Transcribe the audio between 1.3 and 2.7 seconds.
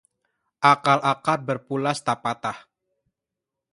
berpulas tak patah